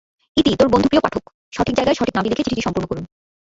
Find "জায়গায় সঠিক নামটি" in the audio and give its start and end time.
1.75-2.29